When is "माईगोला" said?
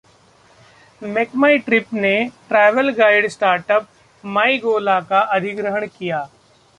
4.23-4.99